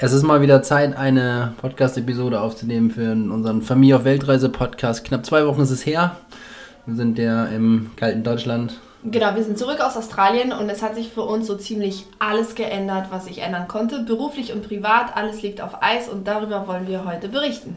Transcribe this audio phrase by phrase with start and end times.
[0.00, 5.04] Es ist mal wieder Zeit, eine Podcast-Episode aufzunehmen für unseren Familie auf Weltreise-Podcast.
[5.04, 6.16] Knapp zwei Wochen ist es her.
[6.86, 8.78] Wir sind ja im kalten Deutschland.
[9.02, 12.54] Genau, wir sind zurück aus Australien und es hat sich für uns so ziemlich alles
[12.54, 14.04] geändert, was sich ändern konnte.
[14.04, 17.74] Beruflich und privat, alles liegt auf Eis und darüber wollen wir heute berichten.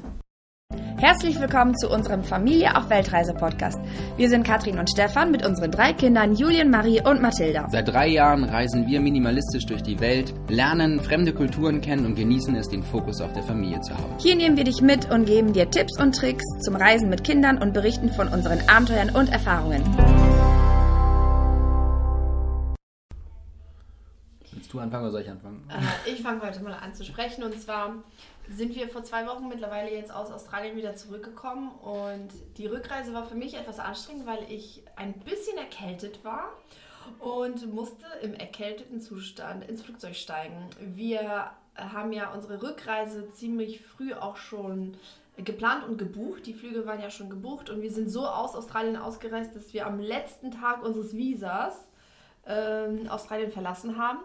[1.02, 3.80] Herzlich willkommen zu unserem Familie auf Weltreise Podcast.
[4.18, 7.68] Wir sind Katrin und Stefan mit unseren drei Kindern Julien, Marie und Mathilda.
[7.72, 12.56] Seit drei Jahren reisen wir minimalistisch durch die Welt, lernen fremde Kulturen kennen und genießen
[12.56, 14.14] es, den Fokus auf der Familie zu haben.
[14.20, 17.58] Hier nehmen wir dich mit und geben dir Tipps und Tricks zum Reisen mit Kindern
[17.58, 19.82] und berichten von unseren Abenteuern und Erfahrungen.
[24.52, 25.68] Willst du anfangen oder soll ich anfangen?
[25.68, 27.96] Äh, ich fange heute mal an zu sprechen und zwar
[28.52, 33.26] sind wir vor zwei Wochen mittlerweile jetzt aus Australien wieder zurückgekommen und die Rückreise war
[33.26, 36.52] für mich etwas anstrengend, weil ich ein bisschen erkältet war
[37.20, 40.70] und musste im erkälteten Zustand ins Flugzeug steigen.
[40.80, 44.98] Wir haben ja unsere Rückreise ziemlich früh auch schon
[45.38, 46.46] geplant und gebucht.
[46.46, 49.88] Die Flüge waren ja schon gebucht und wir sind so aus Australien ausgereist, dass wir
[49.88, 51.88] am letzten Tag unseres Visas
[52.46, 54.20] ähm, Australien verlassen haben.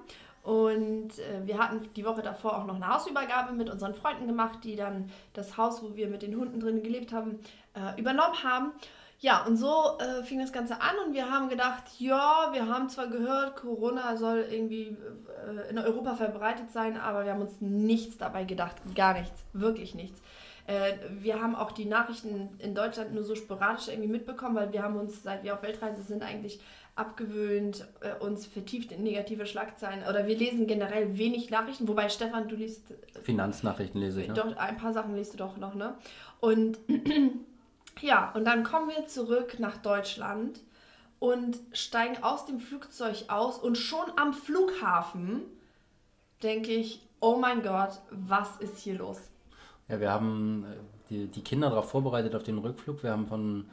[0.47, 4.61] Und äh, wir hatten die Woche davor auch noch eine Hausübergabe mit unseren Freunden gemacht,
[4.63, 7.41] die dann das Haus, wo wir mit den Hunden drin gelebt haben,
[7.75, 8.71] äh, übernommen haben.
[9.19, 12.89] Ja, und so äh, fing das Ganze an und wir haben gedacht, ja, wir haben
[12.89, 14.97] zwar gehört, Corona soll irgendwie
[15.49, 19.97] äh, in Europa verbreitet sein, aber wir haben uns nichts dabei gedacht, gar nichts, wirklich
[19.97, 20.21] nichts.
[20.69, 24.85] Äh, wir haben auch die Nachrichten in Deutschland nur so sporadisch irgendwie mitbekommen, weil wir
[24.85, 26.61] haben uns, seit wir auf Weltreise sind, eigentlich
[26.97, 32.49] abgewöhnt, äh, uns vertieft in negative Schlagzeilen oder wir lesen generell wenig Nachrichten, wobei Stefan,
[32.49, 32.83] du liest
[33.23, 34.35] Finanznachrichten lese ich, ne?
[34.35, 35.95] Doch, ein paar Sachen liest du doch noch, ne?
[36.41, 36.79] Und
[38.01, 40.61] ja, und dann kommen wir zurück nach Deutschland
[41.19, 45.43] und steigen aus dem Flugzeug aus und schon am Flughafen
[46.43, 49.19] denke ich, oh mein Gott, was ist hier los?
[49.89, 50.77] Ja, wir haben äh,
[51.11, 53.03] die, die Kinder darauf vorbereitet auf den Rückflug.
[53.03, 53.67] Wir haben von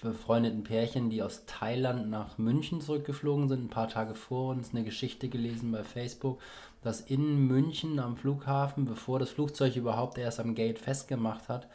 [0.00, 4.84] befreundeten Pärchen, die aus Thailand nach München zurückgeflogen sind, ein paar Tage vor uns, eine
[4.84, 6.40] Geschichte gelesen bei Facebook,
[6.82, 11.66] dass in München am Flughafen, bevor das Flugzeug überhaupt erst am Gate festgemacht hat,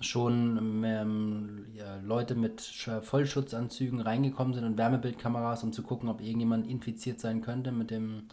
[0.00, 6.68] schon ähm, ja, Leute mit Vollschutzanzügen reingekommen sind und Wärmebildkameras, um zu gucken, ob irgendjemand
[6.68, 8.24] infiziert sein könnte mit dem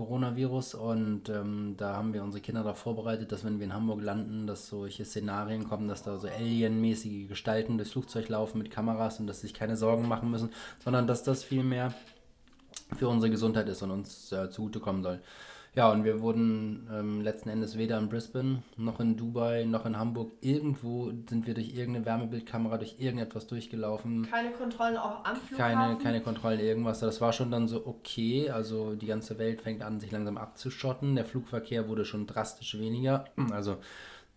[0.00, 4.00] Coronavirus und ähm, da haben wir unsere Kinder darauf vorbereitet, dass wenn wir in Hamburg
[4.02, 9.20] landen, dass solche Szenarien kommen, dass da so alienmäßige Gestalten durchs Flugzeug laufen mit Kameras
[9.20, 10.48] und dass sie sich keine Sorgen machen müssen,
[10.82, 11.92] sondern dass das viel mehr
[12.96, 15.20] für unsere Gesundheit ist und uns äh, zugutekommen soll.
[15.76, 19.96] Ja, und wir wurden ähm, letzten Endes weder in Brisbane, noch in Dubai, noch in
[19.96, 20.32] Hamburg.
[20.40, 24.26] Irgendwo sind wir durch irgendeine Wärmebildkamera, durch irgendetwas durchgelaufen.
[24.28, 25.76] Keine Kontrollen auch am Flughafen?
[25.76, 26.98] Keine, keine Kontrollen, irgendwas.
[26.98, 28.50] Das war schon dann so okay.
[28.50, 31.14] Also die ganze Welt fängt an, sich langsam abzuschotten.
[31.14, 33.26] Der Flugverkehr wurde schon drastisch weniger.
[33.52, 33.76] Also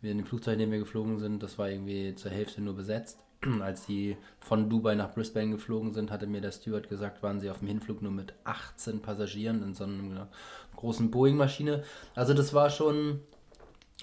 [0.02, 2.76] wir in dem Flugzeug, in dem wir geflogen sind, das war irgendwie zur Hälfte nur
[2.76, 3.18] besetzt.
[3.62, 7.50] als sie von Dubai nach Brisbane geflogen sind, hatte mir der Steward gesagt, waren sie
[7.50, 10.28] auf dem Hinflug nur mit 18 Passagieren in so einer
[10.76, 11.84] großen Boeing-Maschine.
[12.16, 13.22] Also das war schon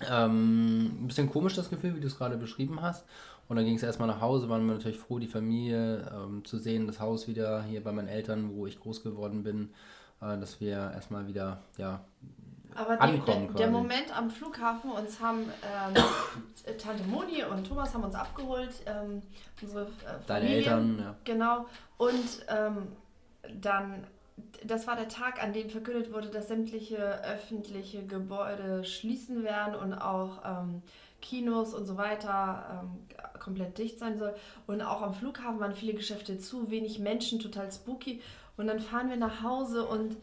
[0.08, 3.04] ähm, ein bisschen komisch, das Gefühl, wie du es gerade beschrieben hast.
[3.48, 6.56] Und dann ging es erstmal nach Hause, waren wir natürlich froh, die Familie ähm, zu
[6.56, 9.70] sehen, das Haus wieder hier bei meinen Eltern, wo ich groß geworden bin,
[10.20, 12.04] äh, dass wir erstmal wieder ja,
[12.80, 16.02] aber die, der, der, Moment am Flughafen, uns haben ähm,
[16.78, 19.22] Tante Moni und Thomas haben uns abgeholt, ähm,
[19.60, 21.14] unsere äh, Deine Eltern, ja.
[21.24, 21.66] Genau.
[21.98, 22.88] Und ähm,
[23.60, 24.06] dann,
[24.64, 29.94] das war der Tag, an dem verkündet wurde, dass sämtliche öffentliche Gebäude schließen werden und
[29.94, 30.82] auch ähm,
[31.20, 34.34] Kinos und so weiter ähm, komplett dicht sein soll.
[34.66, 38.20] Und auch am Flughafen waren viele Geschäfte zu, wenig Menschen, total spooky.
[38.56, 40.16] Und dann fahren wir nach Hause und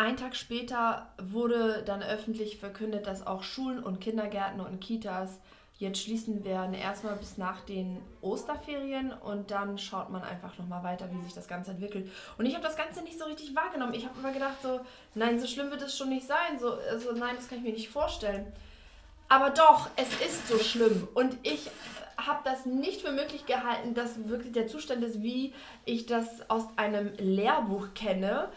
[0.00, 5.38] ein Tag später wurde dann öffentlich verkündet, dass auch Schulen und Kindergärten und Kitas
[5.76, 11.10] jetzt schließen werden, erstmal bis nach den Osterferien und dann schaut man einfach nochmal weiter,
[11.12, 12.10] wie sich das Ganze entwickelt.
[12.38, 13.92] Und ich habe das Ganze nicht so richtig wahrgenommen.
[13.92, 14.80] Ich habe immer gedacht, so,
[15.14, 16.58] nein, so schlimm wird es schon nicht sein.
[16.58, 18.50] So, also, nein, das kann ich mir nicht vorstellen.
[19.28, 21.08] Aber doch, es ist so schlimm.
[21.14, 21.70] Und ich
[22.16, 25.54] habe das nicht für möglich gehalten, dass wirklich der Zustand ist, wie
[25.84, 28.48] ich das aus einem Lehrbuch kenne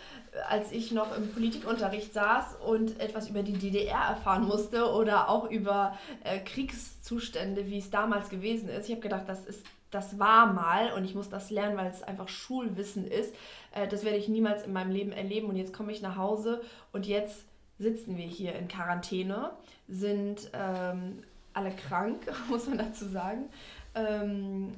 [0.49, 5.49] als ich noch im Politikunterricht saß und etwas über die DDR erfahren musste oder auch
[5.49, 8.85] über äh, Kriegszustände, wie es damals gewesen ist.
[8.85, 12.01] Ich habe gedacht, das ist das war mal und ich muss das lernen, weil es
[12.01, 13.35] einfach Schulwissen ist.
[13.73, 16.61] Äh, das werde ich niemals in meinem Leben erleben und jetzt komme ich nach Hause
[16.91, 17.45] und jetzt
[17.77, 19.51] sitzen wir hier in Quarantäne,
[19.87, 21.23] sind ähm,
[21.53, 23.49] alle krank, muss man dazu sagen.
[23.95, 24.73] Ähm,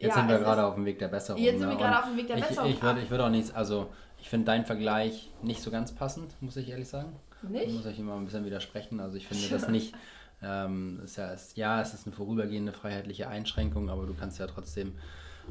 [0.00, 1.42] Jetzt ja, sind wir gerade auf dem Weg der Besserung.
[1.42, 1.80] Jetzt sind wir ne?
[1.80, 2.70] gerade auf dem Weg der ich, Besserung.
[2.70, 3.88] Ich würde, ich würde auch nichts, also
[4.20, 7.16] ich finde deinen Vergleich nicht so ganz passend, muss ich ehrlich sagen.
[7.42, 7.74] Nicht?
[7.74, 9.00] Muss ich immer ein bisschen widersprechen.
[9.00, 9.94] Also ich finde das nicht.
[10.40, 14.46] Ähm, ist ja, ist, ja, es ist eine vorübergehende freiheitliche Einschränkung, aber du kannst ja
[14.46, 14.92] trotzdem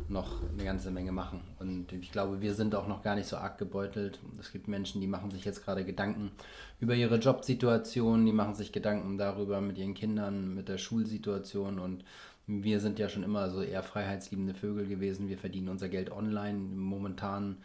[0.09, 1.41] noch eine ganze Menge machen.
[1.59, 4.19] Und ich glaube, wir sind auch noch gar nicht so arg gebeutelt.
[4.39, 6.31] Es gibt Menschen, die machen sich jetzt gerade Gedanken
[6.79, 12.03] über ihre Jobsituation, die machen sich Gedanken darüber mit ihren Kindern, mit der Schulsituation und
[12.47, 15.27] wir sind ja schon immer so eher freiheitsliebende Vögel gewesen.
[15.27, 16.57] Wir verdienen unser Geld online.
[16.57, 17.57] Momentan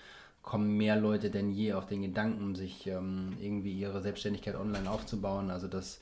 [0.42, 5.50] kommen mehr Leute denn je auf den Gedanken, sich ähm, irgendwie ihre Selbstständigkeit online aufzubauen.
[5.50, 6.00] Also das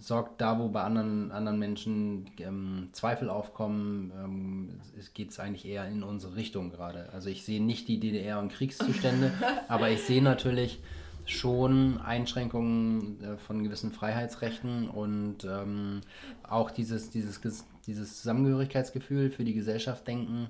[0.00, 4.80] sorgt da, wo bei anderen, anderen Menschen ähm, Zweifel aufkommen, ähm,
[5.14, 7.08] geht es eigentlich eher in unsere Richtung gerade.
[7.12, 9.32] Also ich sehe nicht die DDR und Kriegszustände,
[9.68, 10.80] aber ich sehe natürlich
[11.26, 16.00] schon Einschränkungen äh, von gewissen Freiheitsrechten und ähm,
[16.44, 17.40] auch dieses, dieses,
[17.86, 20.48] dieses Zusammengehörigkeitsgefühl für die Gesellschaft denken.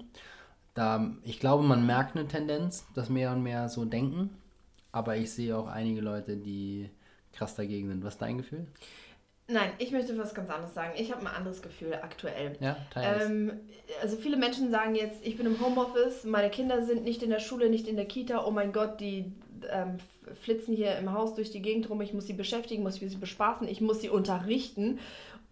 [0.75, 4.31] Da, ich glaube, man merkt eine Tendenz, dass mehr und mehr so denken,
[4.93, 6.91] aber ich sehe auch einige Leute, die
[7.33, 8.05] krass dagegen sind.
[8.05, 8.67] Was ist dein Gefühl?
[9.49, 10.93] Nein, ich möchte was ganz anderes sagen.
[10.97, 12.57] Ich habe ein anderes Gefühl aktuell.
[12.59, 13.61] Ja, ähm,
[14.03, 17.39] also viele Menschen sagen jetzt, ich bin im Homeoffice, meine Kinder sind nicht in der
[17.39, 19.33] Schule, nicht in der Kita, oh mein Gott, die
[19.71, 19.99] ähm,
[20.43, 23.69] flitzen hier im Haus durch die Gegend rum, ich muss sie beschäftigen, muss sie bespaßen,
[23.69, 24.99] ich muss sie unterrichten.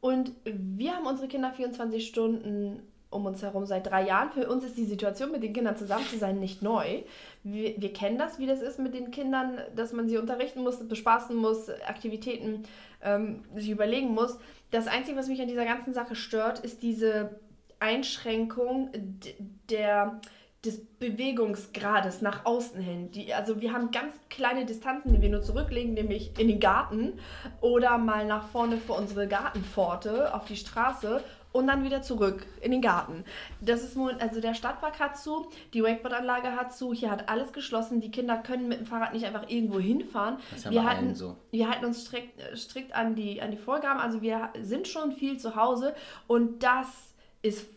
[0.00, 2.82] Und wir haben unsere Kinder 24 Stunden
[3.14, 4.30] um uns herum seit drei Jahren.
[4.32, 7.02] Für uns ist die Situation, mit den Kindern zusammen zu sein, nicht neu.
[7.42, 10.86] Wir, wir kennen das, wie das ist mit den Kindern, dass man sie unterrichten muss,
[10.86, 12.64] bespaßen muss, Aktivitäten
[13.02, 14.38] ähm, sich überlegen muss.
[14.70, 17.40] Das Einzige, was mich an dieser ganzen Sache stört, ist diese
[17.78, 18.90] Einschränkung
[19.70, 20.20] der
[20.64, 23.10] des Bewegungsgrades nach außen hin.
[23.10, 27.18] Die, also wir haben ganz kleine Distanzen, die wir nur zurücklegen, nämlich in den Garten
[27.60, 31.22] oder mal nach vorne vor unsere Gartenpforte auf die Straße
[31.54, 33.24] und dann wieder zurück in den Garten.
[33.60, 38.00] Das ist also der Stadtpark hat zu, die Wakeboard-Anlage hat zu, hier hat alles geschlossen.
[38.00, 40.38] Die Kinder können mit dem Fahrrad nicht einfach irgendwo hinfahren.
[40.50, 41.36] Das wir, halten, so.
[41.52, 44.00] wir halten uns strikt, strikt an, die, an die Vorgaben.
[44.00, 45.94] Also wir sind schon viel zu Hause
[46.26, 46.88] und das
[47.42, 47.68] ist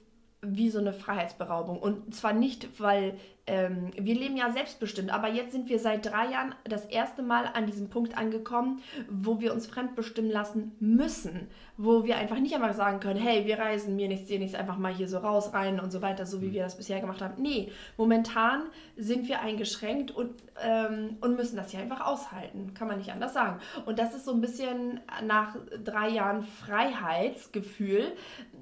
[0.41, 1.79] wie so eine Freiheitsberaubung.
[1.79, 3.17] Und zwar nicht, weil
[3.47, 7.49] ähm, wir leben ja selbstbestimmt, aber jetzt sind wir seit drei Jahren das erste Mal
[7.53, 11.47] an diesem Punkt angekommen, wo wir uns fremdbestimmen lassen müssen.
[11.77, 14.77] Wo wir einfach nicht einfach sagen können, hey, wir reisen mir nichts, dir nichts, einfach
[14.77, 16.53] mal hier so raus, rein und so weiter, so wie mhm.
[16.53, 17.41] wir das bisher gemacht haben.
[17.41, 18.63] Nee, momentan
[18.95, 20.31] sind wir eingeschränkt und,
[20.61, 22.73] ähm, und müssen das hier einfach aushalten.
[22.73, 23.59] Kann man nicht anders sagen.
[23.85, 28.11] Und das ist so ein bisschen nach drei Jahren Freiheitsgefühl.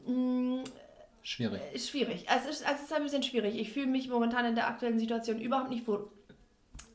[0.05, 0.63] Mh, mm,
[1.25, 1.59] Schwierig.
[1.73, 2.25] Äh, schwierig.
[2.29, 3.55] Es ist, es ist ein bisschen schwierig.
[3.55, 6.07] Ich fühle mich momentan in der aktuellen Situation überhaupt nicht wohl.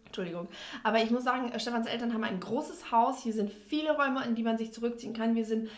[0.06, 0.48] Entschuldigung.
[0.84, 3.22] Aber ich muss sagen, Stefans Eltern haben ein großes Haus.
[3.24, 5.34] Hier sind viele Räume, in die man sich zurückziehen kann.
[5.34, 5.68] Wir sind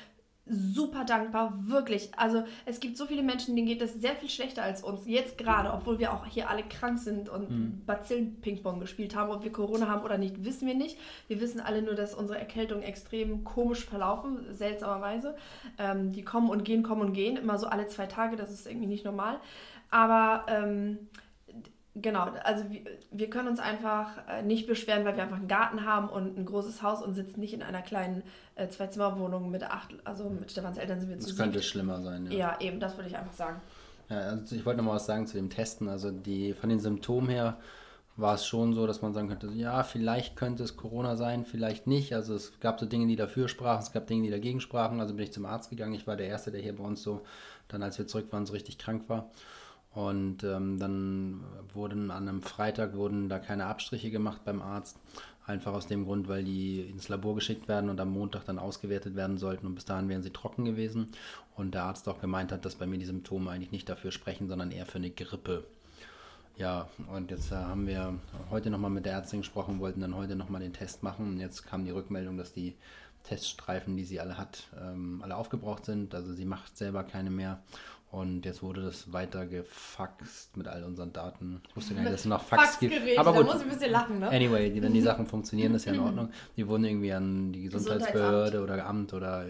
[0.53, 2.11] super dankbar, wirklich.
[2.17, 5.07] Also es gibt so viele Menschen, denen geht es sehr viel schlechter als uns.
[5.07, 7.83] Jetzt gerade, obwohl wir auch hier alle krank sind und mhm.
[7.87, 9.31] Bazillen-Ping-Pong gespielt haben.
[9.31, 10.99] Ob wir Corona haben oder nicht, wissen wir nicht.
[11.29, 15.35] Wir wissen alle nur, dass unsere Erkältungen extrem komisch verlaufen, seltsamerweise.
[15.79, 18.67] Ähm, die kommen und gehen, kommen und gehen, immer so alle zwei Tage, das ist
[18.67, 19.39] irgendwie nicht normal.
[19.91, 20.99] Aber ähm,
[21.95, 22.81] Genau, also wir,
[23.11, 26.47] wir können uns einfach äh, nicht beschweren, weil wir einfach einen Garten haben und ein
[26.47, 28.23] großes Haus und sitzen nicht in einer kleinen
[28.55, 31.71] äh, Zwei-Zimmer-Wohnung mit acht, also mit Stefans Eltern sind wir zu Das könnte siegt.
[31.71, 32.33] schlimmer sein, ja.
[32.33, 33.61] Ja, eben, das würde ich einfach sagen.
[34.09, 35.87] Ja, also ich wollte noch mal was sagen zu dem Testen.
[35.89, 37.59] Also die von den Symptomen her
[38.17, 41.87] war es schon so, dass man sagen könnte, ja, vielleicht könnte es Corona sein, vielleicht
[41.87, 42.15] nicht.
[42.15, 44.99] Also es gab so Dinge, die dafür sprachen, es gab Dinge, die dagegen sprachen.
[45.01, 45.95] Also bin ich zum Arzt gegangen.
[45.95, 47.21] Ich war der Erste, der hier bei uns so,
[47.69, 49.31] dann als wir zurück waren, so richtig krank war.
[49.95, 51.41] Und ähm, dann
[51.75, 54.99] wurden an einem Freitag wurden da keine Abstriche gemacht beim Arzt.
[55.45, 59.17] Einfach aus dem Grund, weil die ins Labor geschickt werden und am Montag dann ausgewertet
[59.17, 59.67] werden sollten.
[59.67, 61.09] Und bis dahin wären sie trocken gewesen.
[61.57, 64.49] Und der Arzt auch gemeint hat, dass bei mir die Symptome eigentlich nicht dafür sprechen,
[64.49, 65.65] sondern eher für eine Grippe.
[66.57, 68.15] Ja, und jetzt äh, haben wir
[68.51, 71.27] heute nochmal mit der Ärztin gesprochen, wollten dann heute nochmal den Test machen.
[71.27, 72.77] Und jetzt kam die Rückmeldung, dass die
[73.25, 76.15] Teststreifen, die sie alle hat, ähm, alle aufgebraucht sind.
[76.15, 77.63] Also sie macht selber keine mehr.
[78.13, 81.63] Und jetzt wurde das weiter gefaxt mit all unseren Daten.
[81.71, 82.95] Ich wusste gar nicht, dass es noch Fax gibt.
[83.17, 84.29] Aber gut, da muss ich ein bisschen lachen, ne?
[84.29, 86.29] Anyway, wenn die Sachen funktionieren, ist ja in Ordnung.
[86.59, 89.47] Die wurden irgendwie an die Gesundheitsbehörde oder Amt oder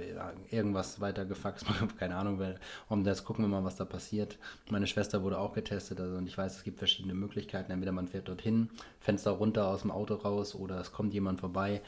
[0.49, 1.67] irgendwas weiter gefaxt.
[1.99, 2.41] Keine Ahnung,
[2.89, 4.39] um das gucken wir mal, was da passiert.
[4.71, 7.73] Meine Schwester wurde auch getestet, also und ich weiß, es gibt verschiedene Möglichkeiten.
[7.73, 11.83] Entweder man fährt dorthin, Fenster runter aus dem Auto raus oder es kommt jemand vorbei.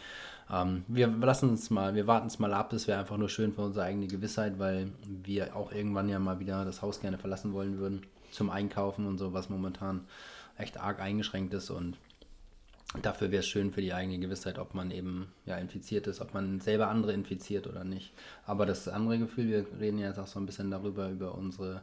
[0.51, 2.71] Ähm, wir lassen es mal, wir warten es mal ab.
[2.71, 6.41] Das wäre einfach nur schön für unsere eigene Gewissheit, weil wir auch irgendwann ja mal
[6.41, 10.03] wieder das Haus gerne verlassen wollen würden zum Einkaufen und so, was momentan
[10.59, 11.97] echt arg eingeschränkt ist und
[13.03, 16.35] dafür wäre es schön für die eigene Gewissheit, ob man eben ja infiziert ist, ob
[16.35, 18.13] man selber andere infiziert oder nicht.
[18.47, 21.83] Aber das andere Gefühl, wir reden ja jetzt auch so ein bisschen darüber, über unsere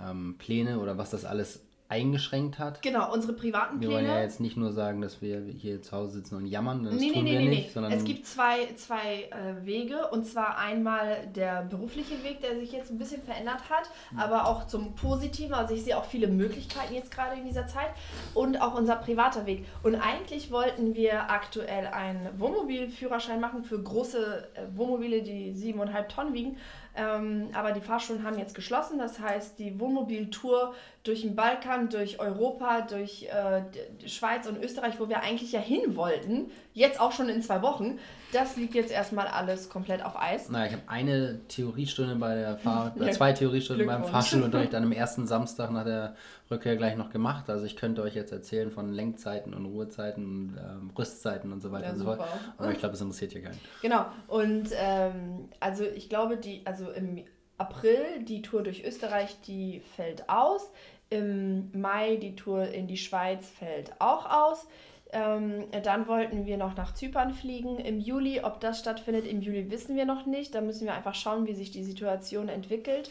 [0.00, 2.80] ähm, Pläne oder was das alles eingeschränkt hat.
[2.82, 4.02] Genau, unsere privaten Wir Pläne.
[4.08, 6.94] wollen ja jetzt nicht nur sagen, dass wir hier zu Hause sitzen und jammern, das
[6.94, 7.70] nee, tun nee, wir nee, nicht, nee.
[7.72, 12.72] sondern Es gibt zwei, zwei äh, Wege und zwar einmal der berufliche Weg, der sich
[12.72, 14.18] jetzt ein bisschen verändert hat, Mhm.
[14.18, 15.54] aber auch zum Positiven.
[15.54, 17.90] Also ich sehe auch viele Möglichkeiten jetzt gerade in dieser Zeit
[18.32, 19.64] und auch unser privater Weg.
[19.82, 26.32] Und eigentlich wollten wir aktuell einen Wohnmobilführerschein machen für große äh, Wohnmobile, die siebeneinhalb Tonnen
[26.34, 26.56] wiegen.
[26.96, 28.98] Ähm, aber die Fahrschulen haben jetzt geschlossen.
[28.98, 35.08] Das heißt, die Wohnmobiltour durch den Balkan, durch Europa, durch äh, Schweiz und Österreich, wo
[35.08, 37.98] wir eigentlich ja hin wollten, jetzt auch schon in zwei Wochen,
[38.34, 40.48] das liegt jetzt erstmal alles komplett auf Eis.
[40.48, 44.04] Naja, ich habe eine Theoriestunde bei der Fahr Ja, oder zwei Theoriestunden beim.
[44.04, 46.16] Fahrschulunterricht an dem ersten Samstag nach der
[46.50, 47.48] Rückkehr gleich noch gemacht.
[47.48, 51.70] Also ich könnte euch jetzt erzählen von Lenkzeiten und Ruhezeiten und ähm, Rüstzeiten und so
[51.70, 52.20] weiter Ja, und so fort.
[52.58, 53.60] Aber ich glaube, das interessiert hier keinen.
[53.82, 54.06] Genau.
[54.26, 57.24] Und ähm, also ich glaube, die, also im
[57.58, 60.70] April die Tour durch Österreich, die fällt aus.
[61.10, 64.66] Im Mai die Tour in die Schweiz fällt auch aus.
[65.14, 68.40] Ähm, dann wollten wir noch nach Zypern fliegen im Juli.
[68.42, 70.54] Ob das stattfindet im Juli, wissen wir noch nicht.
[70.54, 73.10] Da müssen wir einfach schauen, wie sich die Situation entwickelt.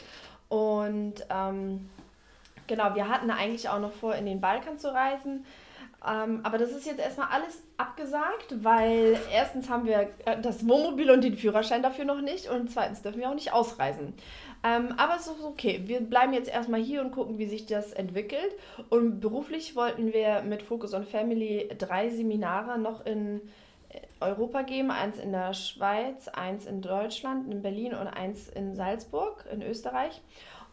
[0.50, 1.90] Und ähm,
[2.68, 5.46] genau, wir hatten eigentlich auch noch vor, in den Balkan zu reisen.
[6.06, 11.10] Ähm, aber das ist jetzt erstmal alles abgesagt, weil erstens haben wir äh, das Wohnmobil
[11.10, 14.14] und den Führerschein dafür noch nicht und zweitens dürfen wir auch nicht ausreisen.
[14.66, 15.82] Ähm, aber es ist okay.
[15.86, 18.52] Wir bleiben jetzt erstmal hier und gucken, wie sich das entwickelt.
[18.90, 23.42] Und beruflich wollten wir mit Focus on Family drei Seminare noch in
[24.20, 24.92] Europa geben.
[24.92, 30.22] Eins in der Schweiz, eins in Deutschland, in Berlin und eins in Salzburg, in Österreich.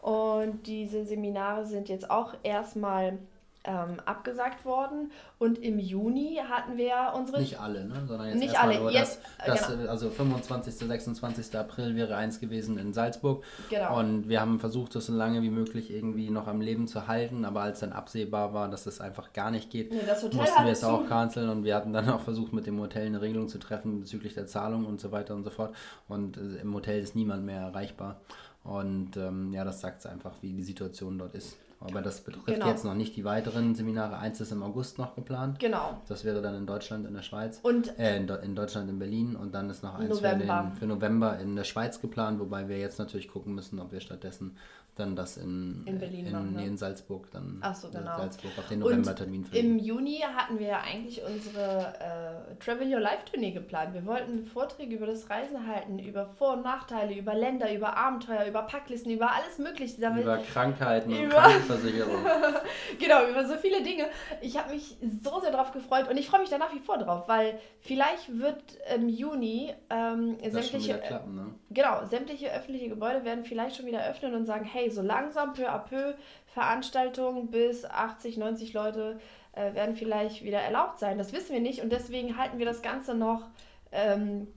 [0.01, 3.19] Und diese Seminare sind jetzt auch erstmal
[3.63, 5.11] ähm, abgesagt worden.
[5.37, 7.39] Und im Juni hatten wir unsere.
[7.39, 8.03] Nicht alle, ne?
[8.07, 9.89] sondern jetzt Nicht erstmal alle, nur jetzt, das, das, genau.
[9.89, 10.73] also 25.
[10.75, 11.55] 26.
[11.57, 13.43] April wäre eins gewesen in Salzburg.
[13.69, 13.99] Genau.
[13.99, 17.45] Und wir haben versucht, das so lange wie möglich irgendwie noch am Leben zu halten,
[17.45, 20.83] aber als dann absehbar war, dass das einfach gar nicht geht, Nee, mussten wir es
[20.83, 23.99] auch canceln und wir hatten dann auch versucht, mit dem Hotel eine Regelung zu treffen
[23.99, 25.75] bezüglich der Zahlung und so weiter und so fort.
[26.07, 28.21] Und äh, im Hotel ist niemand mehr erreichbar.
[28.63, 31.57] Und ähm, ja, das sagt es einfach, wie die Situation dort ist.
[31.83, 32.67] Aber das betrifft Genau.
[32.67, 34.17] jetzt noch nicht die weiteren Seminare.
[34.17, 35.59] Eins ist im August noch geplant.
[35.59, 35.99] Genau.
[36.07, 37.59] Das wäre dann in Deutschland, in der Schweiz.
[37.63, 39.35] Und Äh, in, Do in Deutschland, in Berlin.
[39.35, 40.63] Und dann ist noch eins für, November.
[40.69, 43.99] den, für November in der Schweiz geplant, wobei wir jetzt natürlich gucken müssen, ob wir
[43.99, 44.57] stattdessen
[45.01, 46.65] dann das in, In Berlin in, machen, ne?
[46.65, 48.17] in Salzburg dann Ach so, äh, genau.
[48.17, 49.79] Salzburg auf den Und Novembertermin Im.
[49.79, 53.93] Juni hatten wir ja eigentlich unsere äh, Travel Your Life Tournee geplant.
[53.93, 58.45] Wir wollten Vorträge über das Reisen halten, über Vor- und Nachteile, über Länder, über Abenteuer,
[58.45, 59.99] über Packlisten, über alles Mögliche.
[59.99, 62.23] Da will- Über Krankheiten und Über- Krankenversicherung.
[62.99, 64.05] genau, über so viele Dinge.
[64.41, 66.97] Ich habe mich so sehr drauf gefreut und ich freue mich da nach wie vor
[66.97, 68.61] drauf, weil vielleicht wird
[68.95, 71.45] im Juni ähm, sämtliche, klappen, ne?
[71.71, 75.67] genau, sämtliche öffentliche Gebäude werden vielleicht schon wieder öffnen und sagen, hey, so langsam, peu
[75.69, 76.13] à peu,
[76.53, 79.19] Veranstaltungen bis 80, 90 Leute
[79.53, 81.17] äh, werden vielleicht wieder erlaubt sein.
[81.17, 83.47] Das wissen wir nicht und deswegen halten wir das Ganze noch
[83.91, 84.47] ähm,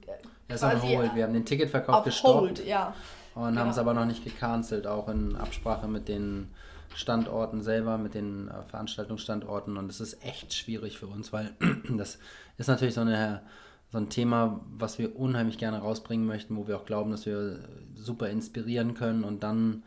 [0.48, 1.14] ist on quasi hold.
[1.14, 2.40] Wir haben den Ticketverkauf auf gestoppt.
[2.40, 2.94] Hold, ja.
[3.34, 3.90] Und haben es Genau.
[3.90, 6.50] aber noch nicht gecancelt, auch in Absprache mit den
[6.94, 9.76] Standorten selber, mit den äh, Veranstaltungsstandorten.
[9.76, 11.50] Und es ist echt schwierig für uns, weil
[11.90, 12.18] das
[12.58, 13.42] ist natürlich so, eine,
[13.90, 17.58] so ein Thema, was wir unheimlich gerne rausbringen möchten, wo wir auch glauben, dass wir
[17.96, 19.24] super inspirieren können.
[19.24, 19.82] Und dann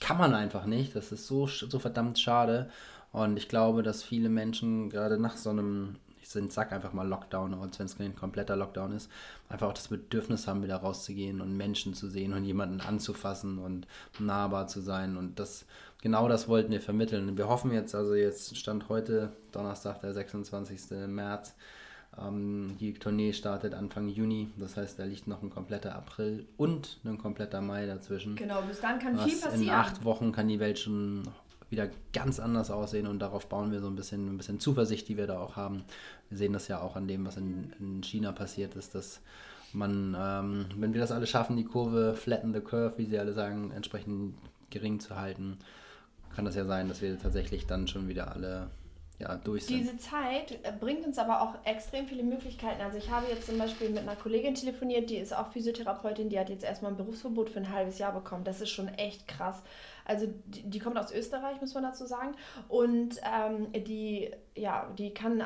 [0.00, 0.96] kann man einfach nicht.
[0.96, 2.70] Das ist so, so verdammt schade.
[3.12, 7.54] Und ich glaube, dass viele Menschen gerade nach so einem, ich sag einfach mal Lockdown,
[7.54, 9.10] als wenn es kein kompletter Lockdown ist,
[9.48, 13.86] einfach auch das Bedürfnis haben, wieder rauszugehen und Menschen zu sehen und jemanden anzufassen und
[14.18, 15.16] nahbar zu sein.
[15.16, 15.66] Und das,
[16.02, 17.28] genau das wollten wir vermitteln.
[17.28, 21.08] Und wir hoffen jetzt, also jetzt stand heute, Donnerstag, der 26.
[21.08, 21.54] März,
[22.18, 24.50] die Tournee startet Anfang Juni.
[24.58, 28.36] Das heißt, da liegt noch ein kompletter April und ein kompletter Mai dazwischen.
[28.36, 29.70] Genau, bis dann kann viel in passieren.
[29.70, 31.22] acht Wochen kann die Welt schon
[31.70, 35.16] wieder ganz anders aussehen und darauf bauen wir so ein bisschen, ein bisschen Zuversicht, die
[35.16, 35.84] wir da auch haben.
[36.28, 39.20] Wir sehen das ja auch an dem, was in, in China passiert ist, dass
[39.72, 43.32] man, ähm, wenn wir das alle schaffen, die Kurve flatten the curve, wie sie alle
[43.32, 44.34] sagen, entsprechend
[44.70, 45.58] gering zu halten,
[46.34, 48.70] kann das ja sein, dass wir tatsächlich dann schon wieder alle
[49.20, 49.80] ja, durch sind.
[49.80, 52.80] Diese Zeit äh, bringt uns aber auch extrem viele Möglichkeiten.
[52.80, 56.38] Also ich habe jetzt zum Beispiel mit einer Kollegin telefoniert, die ist auch Physiotherapeutin, die
[56.38, 58.44] hat jetzt erstmal ein Berufsverbot für ein halbes Jahr bekommen.
[58.44, 59.62] Das ist schon echt krass.
[60.10, 62.34] Also die, die kommt aus Österreich, muss man dazu sagen.
[62.68, 65.40] Und ähm, die, ja, die kann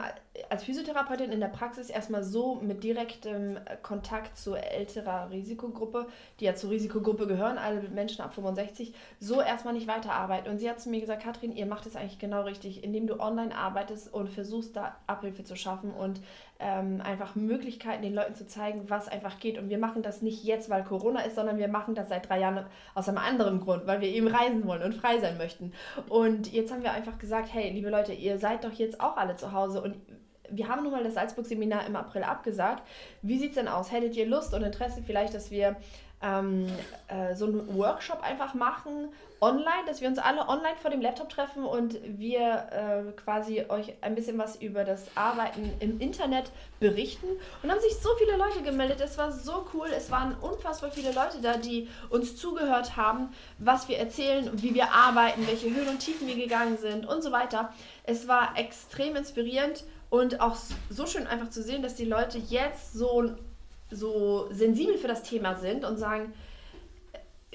[0.48, 6.06] als Physiotherapeutin in der Praxis erstmal so mit direktem Kontakt zu älterer Risikogruppe,
[6.40, 10.50] die ja zur Risikogruppe gehören, alle Menschen ab 65, so erstmal nicht weiterarbeiten.
[10.50, 13.20] Und sie hat zu mir gesagt, Katrin, ihr macht es eigentlich genau richtig, indem du
[13.20, 16.20] online arbeitest und versuchst da Abhilfe zu schaffen und
[16.58, 19.58] ähm, einfach Möglichkeiten den Leuten zu zeigen, was einfach geht.
[19.58, 22.40] Und wir machen das nicht jetzt, weil Corona ist, sondern wir machen das seit drei
[22.40, 25.72] Jahren aus einem anderen Grund, weil wir eben reisen reisen wollen und frei sein möchten.
[26.08, 29.36] Und jetzt haben wir einfach gesagt, hey, liebe Leute, ihr seid doch jetzt auch alle
[29.36, 29.96] zu Hause und
[30.50, 32.82] wir haben nun mal das Salzburg-Seminar im April abgesagt.
[33.22, 33.90] Wie sieht es denn aus?
[33.90, 35.76] Hättet ihr Lust und Interesse vielleicht, dass wir
[36.22, 36.66] ähm,
[37.08, 39.08] äh, so einen Workshop einfach machen,
[39.40, 43.92] online, dass wir uns alle online vor dem Laptop treffen und wir äh, quasi euch
[44.00, 47.26] ein bisschen was über das Arbeiten im Internet berichten.
[47.62, 49.00] Und haben sich so viele Leute gemeldet.
[49.00, 49.88] Es war so cool.
[49.94, 53.28] Es waren unfassbar viele Leute da, die uns zugehört haben,
[53.58, 57.30] was wir erzählen, wie wir arbeiten, welche Höhen und Tiefen wir gegangen sind und so
[57.30, 57.72] weiter.
[58.04, 60.56] Es war extrem inspirierend und auch
[60.88, 63.34] so schön einfach zu sehen, dass die Leute jetzt so,
[63.94, 66.32] so sensibel für das Thema sind und sagen,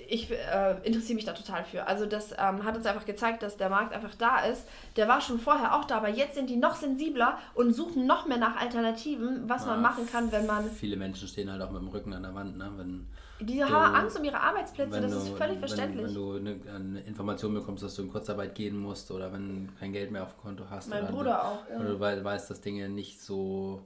[0.07, 1.85] ich äh, interessiere mich da total für.
[1.87, 4.65] Also das ähm, hat uns einfach gezeigt, dass der Markt einfach da ist.
[4.95, 8.25] Der war schon vorher auch da, aber jetzt sind die noch sensibler und suchen noch
[8.25, 10.69] mehr nach Alternativen, was ja, man machen kann, wenn man...
[10.71, 12.71] Viele Menschen stehen halt auch mit dem Rücken an der Wand, ne?
[12.77, 13.07] Wenn
[13.41, 16.07] die haben Angst um ihre Arbeitsplätze, das du, ist völlig verständlich.
[16.07, 19.67] Wenn, wenn du eine, eine, Information bekommst, dass du in Kurzarbeit gehen musst oder wenn
[19.67, 20.89] du kein Geld mehr auf dem Konto hast.
[20.89, 21.79] Mein oder Bruder auch, ja.
[21.79, 23.81] Oder du weißt, dass Dinge nicht so,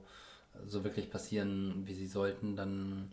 [0.66, 3.10] so wirklich passieren, wie sie sollten, dann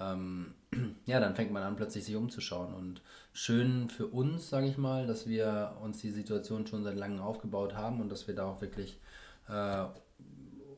[0.00, 0.54] ähm,
[1.06, 2.74] ja, dann fängt man an, plötzlich sich umzuschauen.
[2.74, 3.00] Und
[3.32, 7.74] schön für uns, sage ich mal, dass wir uns die Situation schon seit langem aufgebaut
[7.74, 9.00] haben und dass wir da auch wirklich
[9.48, 9.84] äh,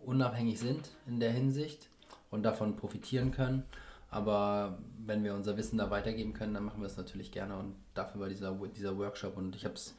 [0.05, 1.89] unabhängig sind in der Hinsicht
[2.31, 3.65] und davon profitieren können.
[4.11, 7.75] Aber wenn wir unser Wissen da weitergeben können, dann machen wir es natürlich gerne und
[7.95, 9.97] dafür war dieser, dieser Workshop und ich habe es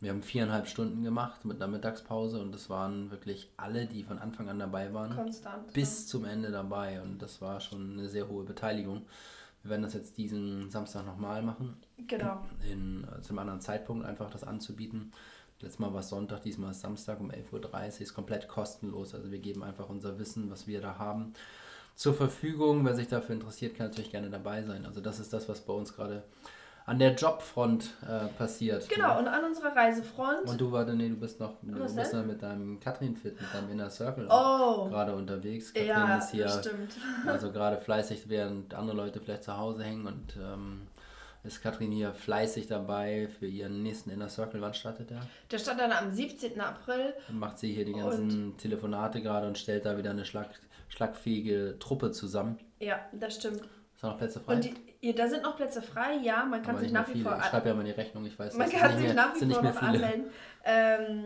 [0.00, 4.18] wir haben viereinhalb Stunden gemacht mit einer Mittagspause und das waren wirklich alle, die von
[4.18, 6.08] Anfang an dabei waren, Konstant, bis ja.
[6.08, 9.06] zum Ende dabei und das war schon eine sehr hohe Beteiligung.
[9.62, 11.78] Wir werden das jetzt diesen Samstag nochmal machen.
[12.06, 12.44] Genau.
[12.70, 15.10] In, zu einem anderen Zeitpunkt einfach das anzubieten.
[15.60, 18.00] Letztes Mal war es Sonntag, diesmal ist Samstag um 11.30 Uhr.
[18.02, 19.14] Ist komplett kostenlos.
[19.14, 21.32] Also wir geben einfach unser Wissen, was wir da haben,
[21.94, 22.84] zur Verfügung.
[22.84, 24.84] Wer sich dafür interessiert, kann natürlich gerne dabei sein.
[24.84, 26.24] Also das ist das, was bei uns gerade
[26.86, 28.88] an der Jobfront äh, passiert.
[28.88, 29.20] Genau, ne?
[29.20, 30.46] und an unserer Reisefront.
[30.46, 33.54] Und du warte, nee, du bist noch, du bist noch mit deinem Katrin Fit, mit
[33.54, 34.88] deinem Inner Circle oh.
[34.88, 35.72] gerade unterwegs.
[35.72, 36.94] Katrin ja, ist hier stimmt.
[37.26, 40.82] also gerade fleißig, während andere Leute vielleicht zu Hause hängen und ähm,
[41.42, 44.60] ist Katrin hier fleißig dabei für ihren nächsten Inner Circle.
[44.60, 45.20] Wann startet der?
[45.50, 46.60] Der startet dann am 17.
[46.60, 47.14] April.
[47.28, 50.48] Dann macht sie hier die ganzen und Telefonate gerade und stellt da wieder eine schlag,
[50.88, 52.58] schlagfähige Truppe zusammen.
[52.78, 53.62] Ja, das stimmt.
[54.04, 54.54] Ist noch Plätze frei?
[54.54, 56.44] Und die, ja, da sind noch Plätze frei, ja.
[56.44, 57.38] Man kann aber sich nach wie vor.
[57.38, 59.62] Ich schreibe ja mal die Rechnung, ich weiß Man kann sich mehr, nach wie vor
[59.62, 60.26] noch anmelden.
[60.64, 61.24] Ähm,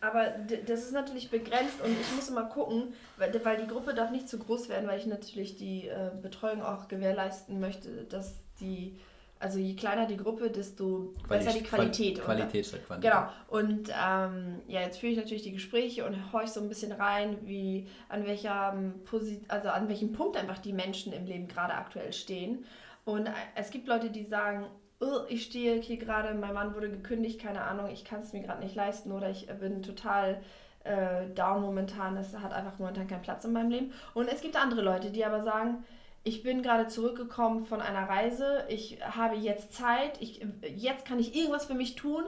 [0.00, 0.26] aber
[0.66, 4.28] das ist natürlich begrenzt und ich muss immer gucken, weil, weil die Gruppe darf nicht
[4.28, 8.96] zu groß werden, weil ich natürlich die äh, Betreuung auch gewährleisten möchte, dass die
[9.40, 12.20] also je kleiner die Gruppe, desto Quali besser die Qualität.
[12.22, 13.10] Qualität statt Quantität.
[13.10, 13.28] Genau.
[13.48, 17.38] Und ähm, ja, jetzt führe ich natürlich die Gespräche und horche so ein bisschen rein,
[17.42, 18.76] wie an welcher
[19.06, 22.64] Posit also an welchem Punkt einfach die Menschen im Leben gerade aktuell stehen.
[23.06, 24.66] Und äh, es gibt Leute, die sagen,
[25.00, 28.42] oh, ich stehe hier gerade, mein Mann wurde gekündigt, keine Ahnung, ich kann es mir
[28.42, 30.42] gerade nicht leisten oder ich bin total
[30.84, 33.92] äh, down momentan, es hat einfach momentan keinen Platz in meinem Leben.
[34.12, 35.84] Und es gibt andere Leute, die aber sagen,
[36.22, 41.34] ich bin gerade zurückgekommen von einer Reise, ich habe jetzt Zeit, ich, jetzt kann ich
[41.34, 42.24] irgendwas für mich tun.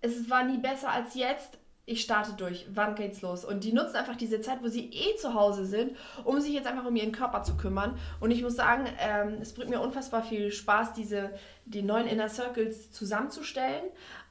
[0.00, 1.58] Es war nie besser als jetzt.
[1.88, 2.66] Ich starte durch.
[2.74, 3.44] Wann geht's los?
[3.44, 6.66] Und die nutzen einfach diese Zeit, wo sie eh zu Hause sind, um sich jetzt
[6.66, 7.96] einfach um ihren Körper zu kümmern.
[8.18, 11.30] Und ich muss sagen, ähm, es bringt mir unfassbar viel Spaß, diese
[11.64, 13.84] die neuen Inner Circles zusammenzustellen.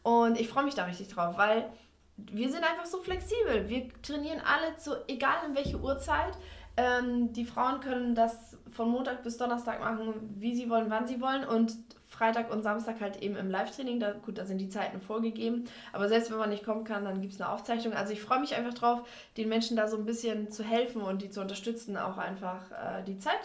[0.03, 1.69] Und ich freue mich da richtig drauf, weil
[2.17, 3.69] wir sind einfach so flexibel.
[3.69, 6.33] Wir trainieren alle zu, egal in welche Uhrzeit.
[6.77, 11.21] Ähm, die Frauen können das von Montag bis Donnerstag machen, wie sie wollen, wann sie
[11.21, 11.45] wollen.
[11.45, 11.75] Und
[12.07, 13.99] Freitag und Samstag halt eben im Live-Training.
[13.99, 15.65] Da, gut, da sind die Zeiten vorgegeben.
[15.93, 17.93] Aber selbst wenn man nicht kommen kann, dann gibt es eine Aufzeichnung.
[17.93, 19.07] Also ich freue mich einfach drauf,
[19.38, 23.03] den Menschen da so ein bisschen zu helfen und die zu unterstützen, auch einfach äh,
[23.03, 23.39] die Zeit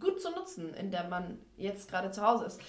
[0.00, 2.60] gut zu nutzen, in der man jetzt gerade zu Hause ist.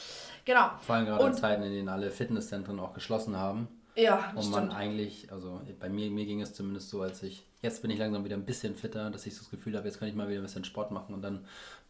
[0.44, 0.72] Genau.
[0.82, 3.68] Vor allem gerade in Zeiten, in denen alle Fitnesszentren auch geschlossen haben.
[3.96, 4.76] Ja, Und man stimmt.
[4.76, 8.26] eigentlich, also bei mir, mir ging es zumindest so, als ich, jetzt bin ich langsam
[8.26, 10.40] wieder ein bisschen fitter, dass ich so das Gefühl habe, jetzt kann ich mal wieder
[10.42, 11.46] ein bisschen Sport machen und dann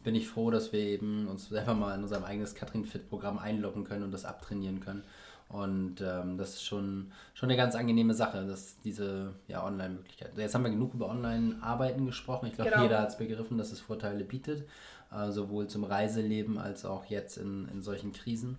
[0.05, 3.37] bin ich froh, dass wir eben uns selber mal in unserem eigenes Katrin Fit Programm
[3.37, 5.03] einloggen können und das abtrainieren können.
[5.49, 10.31] Und ähm, das ist schon, schon eine ganz angenehme Sache, dass diese ja, Online-Möglichkeit.
[10.37, 12.47] Jetzt haben wir genug über Online-Arbeiten gesprochen.
[12.47, 12.83] Ich glaube, genau.
[12.83, 14.67] jeder hat es begriffen, dass es Vorteile bietet,
[15.11, 18.57] äh, sowohl zum Reiseleben als auch jetzt in, in solchen Krisen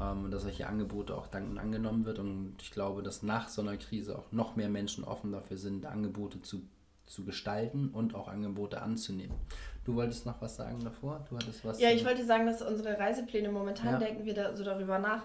[0.00, 2.18] ähm, dass solche Angebote auch dankend angenommen wird.
[2.18, 5.86] Und ich glaube, dass nach so einer Krise auch noch mehr Menschen offen dafür sind,
[5.86, 6.62] Angebote zu,
[7.06, 9.36] zu gestalten und auch Angebote anzunehmen.
[9.84, 11.24] Du wolltest noch was sagen davor?
[11.30, 11.80] Du hattest was.
[11.80, 13.98] Ja, ich wollte sagen, dass unsere Reisepläne momentan ja.
[13.98, 15.22] denken wir da so darüber nach,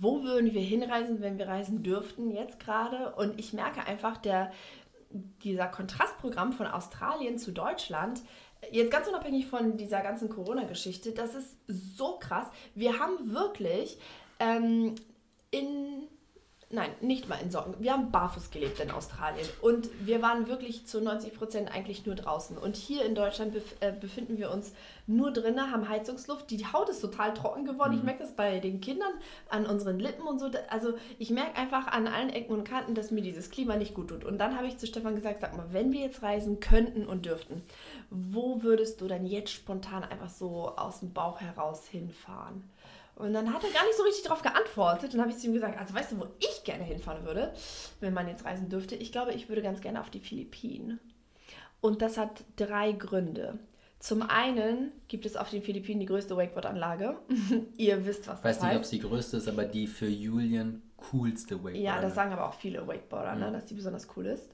[0.00, 3.14] wo würden wir hinreisen, wenn wir reisen dürften jetzt gerade.
[3.14, 4.50] Und ich merke einfach, der,
[5.44, 8.22] dieser Kontrastprogramm von Australien zu Deutschland,
[8.72, 12.46] jetzt ganz unabhängig von dieser ganzen Corona-Geschichte, das ist so krass.
[12.74, 13.98] Wir haben wirklich
[14.40, 14.94] ähm,
[15.50, 16.08] in
[16.68, 17.76] Nein, nicht mal in Socken.
[17.78, 22.16] Wir haben barfuß gelebt in Australien und wir waren wirklich zu 90 Prozent eigentlich nur
[22.16, 22.58] draußen.
[22.58, 24.72] Und hier in Deutschland bef äh, befinden wir uns
[25.06, 26.50] nur drinnen, haben Heizungsluft.
[26.50, 27.92] Die Haut ist total trocken geworden.
[27.92, 27.98] Mhm.
[27.98, 29.12] Ich merke das bei den Kindern
[29.48, 30.50] an unseren Lippen und so.
[30.68, 34.08] Also ich merke einfach an allen Ecken und Kanten, dass mir dieses Klima nicht gut
[34.08, 34.24] tut.
[34.24, 37.26] Und dann habe ich zu Stefan gesagt, sag mal, wenn wir jetzt reisen könnten und
[37.26, 37.62] dürften,
[38.10, 42.64] wo würdest du dann jetzt spontan einfach so aus dem Bauch heraus hinfahren?
[43.16, 45.14] Und dann hat er gar nicht so richtig darauf geantwortet.
[45.14, 47.52] Und habe ich zu ihm gesagt, also weißt du, wo ich gerne hinfahren würde,
[48.00, 48.94] wenn man jetzt reisen dürfte?
[48.94, 51.00] Ich glaube, ich würde ganz gerne auf die Philippinen.
[51.80, 53.58] Und das hat drei Gründe.
[53.98, 57.16] Zum einen gibt es auf den Philippinen die größte Wakeboard-Anlage.
[57.78, 58.58] Ihr wisst, was das heißt.
[58.58, 61.76] Ich weiß nicht, ob sie die größte ist, aber die für Julian coolste Wakeboard.
[61.76, 64.50] Ja, das sagen aber auch viele Wakeboarder, ne, dass die besonders cool ist.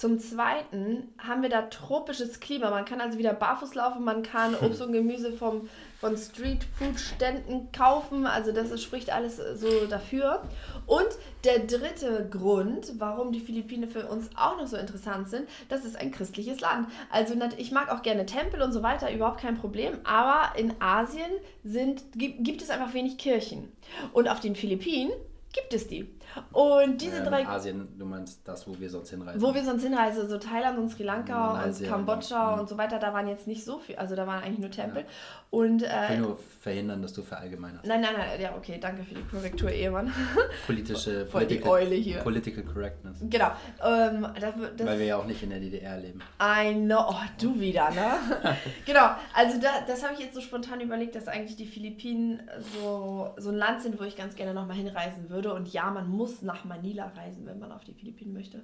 [0.00, 2.70] Zum Zweiten haben wir da tropisches Klima.
[2.70, 5.68] Man kann also wieder barfuß laufen, man kann Obst und Gemüse vom,
[6.00, 8.24] von Street-Food-Ständen kaufen.
[8.24, 10.42] Also das ist, spricht alles so dafür.
[10.86, 11.08] Und
[11.44, 15.96] der dritte Grund, warum die Philippinen für uns auch noch so interessant sind, das ist
[15.96, 16.88] ein christliches Land.
[17.10, 19.98] Also ich mag auch gerne Tempel und so weiter, überhaupt kein Problem.
[20.04, 21.30] Aber in Asien
[21.62, 23.70] sind, gibt, gibt es einfach wenig Kirchen.
[24.14, 25.12] Und auf den Philippinen
[25.52, 26.08] gibt es die.
[26.52, 27.46] Und diese ähm, drei.
[27.46, 29.42] Asien, du meinst das, wo wir sonst hinreisen?
[29.42, 32.60] Wo wir sonst hinreisen, so Thailand und Sri Lanka Malaysia, und Kambodscha ja.
[32.60, 35.02] und so weiter, da waren jetzt nicht so viel, also da waren eigentlich nur Tempel.
[35.02, 35.08] Ja.
[35.50, 37.84] Und, äh, ich will nur verhindern, dass du verallgemeinerst.
[37.84, 40.12] Nein, nein, nein, ja, okay, danke für die Korrektur, Ehemann.
[40.66, 42.18] Politische, Voll die Eule hier.
[42.18, 43.18] Political Correctness.
[43.22, 43.50] Genau.
[43.84, 46.20] Ähm, das, das, Weil wir ja auch nicht in der DDR leben.
[46.40, 48.14] I know, oh, du wieder, ne?
[48.86, 53.34] genau, also da, das habe ich jetzt so spontan überlegt, dass eigentlich die Philippinen so,
[53.36, 55.39] so ein Land sind, wo ich ganz gerne nochmal hinreisen würde.
[55.46, 58.62] Und ja, man muss nach Manila reisen, wenn man auf die Philippinen möchte.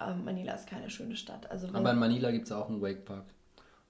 [0.00, 1.50] Ähm, Manila ist keine schöne Stadt.
[1.50, 3.24] Also Aber in Manila gibt es auch einen Wakepark.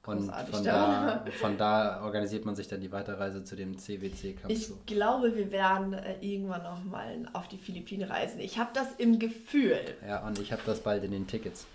[0.07, 4.51] Und von da, von da organisiert man sich dann die Weiterreise zu dem CWC-Camp.
[4.53, 8.41] Ich glaube, wir werden äh, irgendwann nochmal auf die Philippinen reisen.
[8.41, 9.81] Ich habe das im Gefühl.
[10.07, 11.67] Ja, und ich habe das bald in den Tickets.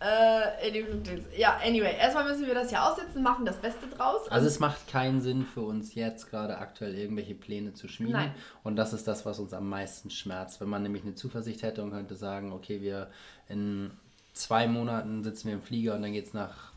[0.00, 4.28] Äh, ja, anyway, erstmal müssen wir das ja aussetzen, machen das Beste draus.
[4.30, 8.14] Also es macht keinen Sinn für uns jetzt gerade aktuell irgendwelche Pläne zu schmieden.
[8.14, 8.34] Nein.
[8.62, 10.60] Und das ist das, was uns am meisten schmerzt.
[10.60, 13.08] Wenn man nämlich eine Zuversicht hätte und könnte sagen, okay, wir
[13.48, 13.90] in
[14.34, 16.72] zwei Monaten sitzen wir im Flieger und dann geht es nach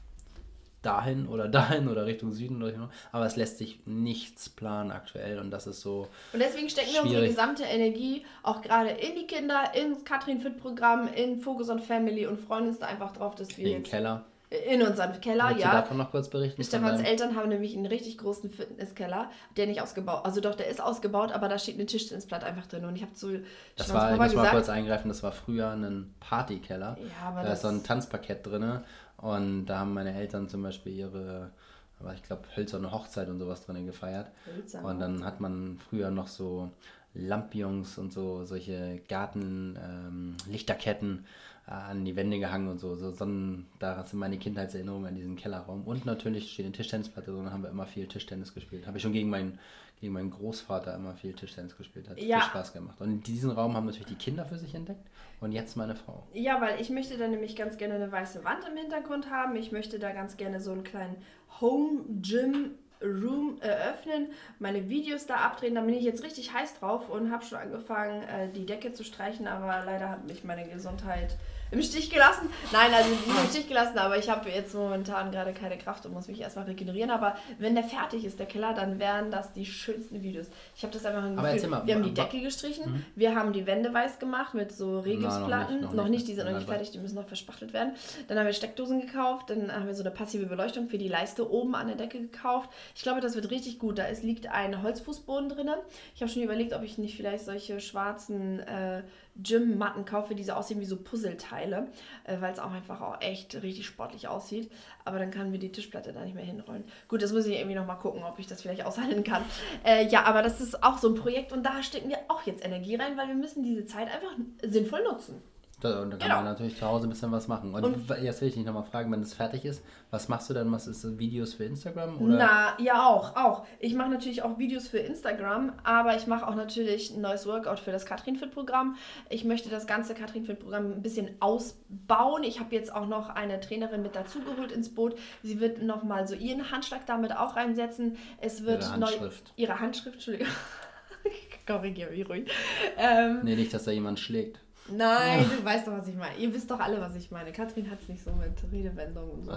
[0.82, 2.88] dahin oder dahin oder Richtung Süden oder hin.
[3.12, 6.08] Aber es lässt sich nichts planen aktuell und das ist so.
[6.34, 7.04] Und deswegen stecken schwierig.
[7.04, 11.70] wir unsere gesamte Energie auch gerade in die Kinder, ins Katrin Fit Programm, in Focus
[11.70, 13.66] on Family und freuen uns da einfach drauf, dass wir.
[13.66, 14.26] In den Keller.
[14.50, 15.70] In unserem Keller, Willst ja.
[15.70, 16.64] Du davon noch kurz berichten?
[16.64, 20.82] Stefans Eltern haben nämlich einen richtig großen Fitnesskeller, der nicht ausgebaut, also doch, der ist
[20.82, 23.44] ausgebaut, aber da steht eine Tischtennisplatte einfach drin und ich habe zu
[23.76, 26.98] Das war, ich muss mal kurz eingreifen, das war früher ein Partykeller.
[27.00, 28.80] Ja, aber da ist so ein Tanzparkett drin
[29.18, 31.52] und da haben meine Eltern zum Beispiel ihre,
[32.00, 34.32] aber ich glaube, hölzerne Hochzeit und sowas drinnen gefeiert.
[34.48, 36.72] Hölzerne und dann hat man früher noch so
[37.14, 41.28] Lampions und so solche Gartenlichterketten ähm, äh,
[41.70, 42.96] an die Wände gehangen und so.
[42.96, 45.84] so Sonnen, da sind meine Kindheitserinnerungen an diesen Kellerraum.
[45.86, 48.88] Und natürlich steht eine Tischtennisplatte drin, haben wir immer viel Tischtennis gespielt.
[48.88, 49.60] Habe ich schon gegen meinen
[50.00, 52.10] gegen meinen Großvater immer viel Tischtennis gespielt.
[52.10, 52.40] Hat ja.
[52.40, 53.02] viel Spaß gemacht.
[53.02, 55.06] Und diesen Raum haben natürlich die Kinder für sich entdeckt.
[55.42, 56.24] Und jetzt meine Frau.
[56.34, 59.56] Ja, weil ich möchte da nämlich ganz gerne eine weiße Wand im Hintergrund haben.
[59.56, 61.18] Ich möchte da ganz gerne so einen kleinen
[61.60, 64.28] Home Gym Room eröffnen,
[64.60, 65.76] meine Videos da abdrehen.
[65.76, 69.06] Da bin ich jetzt richtig heiß drauf und habe schon angefangen, äh, die Decke zu
[69.06, 71.38] streichen, aber leider hat mich meine Gesundheit
[71.72, 72.50] im Stich gelassen.
[72.72, 76.14] Nein, also nicht im Stich gelassen, aber ich habe jetzt momentan gerade keine Kraft und
[76.14, 77.12] muss mich erstmal regenerieren.
[77.12, 80.48] Aber wenn der fertig ist, der Keller, dann wären das die schönsten Videos.
[80.76, 81.70] Ich habe das einfach ein Gefühl.
[81.70, 83.06] Mal, wir haben die Decke gestrichen, mhm.
[83.16, 85.82] wir haben die Wände weiß gemacht mit so Regipsplatten.
[85.82, 87.94] Noch, noch, noch, nicht, die sind noch nicht fertig, die müssen noch verspachtelt werden.
[88.28, 91.50] Dann haben wir Steckdosen gekauft, dann haben wir so eine passive Beleuchtung für die Leiste
[91.52, 92.70] oben an der Decke gekauft.
[92.96, 93.98] Ich glaube, das wird richtig gut.
[93.98, 95.70] Da ist, liegt ein Holzfußboden drin.
[96.16, 99.04] Ich habe schon überlegt, ob ich nicht vielleicht solche schwarzen äh,
[99.42, 101.88] Gym-Matten kaufe, die so aussehen wie so Puzzleteile,
[102.24, 104.72] äh, weil es auch einfach auch echt richtig sportlich aussieht.
[105.06, 106.84] Aber dann kann wir die Tischplatte da nicht mehr hinrollen.
[107.08, 109.44] Gut, das muss ich irgendwie nochmal gucken, ob ich das vielleicht aushalten kann.
[109.86, 112.64] Äh, ja, aber das ist auch so ein Projekt und da stecken wir auch jetzt
[112.64, 115.42] Energie rein, weil wir müssen diese Zeit einfach sinnvoll nutzen.
[115.82, 116.36] Da, und da kann genau.
[116.42, 117.74] man natürlich zu Hause ein bisschen was machen.
[117.74, 120.54] Und, und jetzt will ich dich nochmal fragen, wenn es fertig ist, was machst du
[120.54, 120.72] dann?
[120.72, 122.20] Was ist das, Videos für Instagram?
[122.22, 122.38] Oder?
[122.38, 123.66] Na, ja auch, auch.
[123.80, 127.80] Ich mache natürlich auch Videos für Instagram, aber ich mache auch natürlich ein neues Workout
[127.80, 128.96] für das Katrin Fit Programm.
[129.30, 132.44] Ich möchte das ganze Katrin Fit Programm ein bisschen ausbauen.
[132.44, 135.16] Ich habe jetzt auch noch eine Trainerin mit dazugeholt ins Boot.
[135.44, 138.18] Sie wird nochmal so ihren Handschlag damit auch reinsetzen.
[138.42, 139.48] Es wird ihre Handschrift.
[139.48, 140.48] Neu, ihre Handschrift, Entschuldigung.
[141.68, 142.52] Korrigiere mich ruhig.
[142.98, 144.60] Ähm, nee, nicht, dass da jemand schlägt.
[144.92, 146.36] Nein, du weißt doch, was ich meine.
[146.38, 147.52] Ihr wisst doch alle, was ich meine.
[147.52, 149.54] Katrin hat es nicht so mit Redewendungen und so.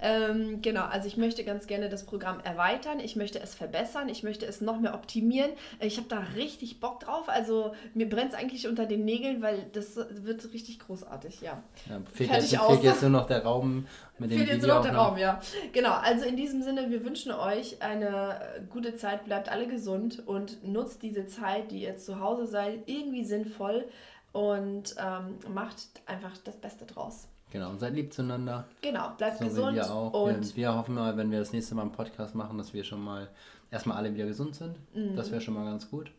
[0.00, 3.00] Ähm, genau, also ich möchte ganz gerne das Programm erweitern.
[3.00, 4.08] Ich möchte es verbessern.
[4.08, 5.50] Ich möchte es noch mehr optimieren.
[5.80, 7.28] Ich habe da richtig Bock drauf.
[7.28, 11.62] Also mir brennt es eigentlich unter den Nägeln, weil das wird richtig großartig, ja.
[11.88, 13.86] ja fehlt, jetzt, fehlt jetzt nur noch der Raum
[14.18, 15.40] mit dem Fehlt jetzt nur noch der Raum, ja.
[15.72, 19.24] Genau, also in diesem Sinne, wir wünschen euch eine gute Zeit.
[19.24, 23.84] Bleibt alle gesund und nutzt diese Zeit, die ihr zu Hause seid, irgendwie sinnvoll
[24.32, 27.28] und ähm, macht einfach das Beste draus.
[27.50, 28.66] Genau, und seid lieb zueinander.
[28.80, 29.74] Genau, bleibt so gesund.
[29.74, 30.12] Wir, auch.
[30.12, 32.82] Und wir, wir, hoffen mal, wenn wir das nächste Mal einen Podcast machen, dass wir
[32.82, 33.28] schon mal
[33.70, 34.78] erstmal alle wieder gesund sind.
[34.94, 35.16] Mhm.
[35.16, 36.10] Das wäre schon mal ganz gut.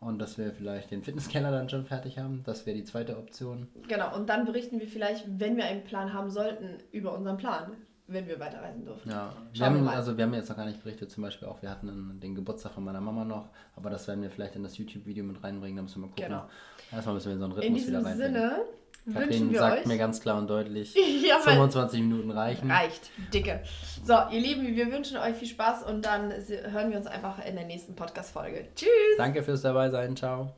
[0.00, 2.42] Und dass wir vielleicht den Fitnesskeller dann schon fertig haben.
[2.46, 3.68] Das wäre die zweite Option.
[3.86, 7.72] Genau, und dann berichten wir vielleicht, wenn wir einen Plan haben sollten, über unseren Plan
[8.12, 9.10] wenn wir weiterreisen dürfen.
[9.10, 11.62] Ja, wir haben, wir also wir haben jetzt noch gar nicht berichtet, zum Beispiel auch,
[11.62, 14.76] wir hatten den Geburtstag von meiner Mama noch, aber das werden wir vielleicht in das
[14.76, 16.24] YouTube-Video mit reinbringen, da müssen wir mal gucken.
[16.24, 16.48] Genau.
[16.92, 18.26] Erstmal müssen wir in so einen Rhythmus wieder reinbringen.
[18.26, 18.64] In diesem Sinne
[19.12, 19.86] Katrin sagt euch.
[19.86, 20.94] mir ganz klar und deutlich,
[21.28, 22.70] ja, 25 Minuten reichen.
[22.70, 23.62] Reicht, dicke.
[24.04, 27.56] So, ihr Lieben, wir wünschen euch viel Spaß und dann hören wir uns einfach in
[27.56, 28.68] der nächsten Podcast-Folge.
[28.74, 28.88] Tschüss!
[29.16, 30.52] Danke fürs dabei sein, ciao.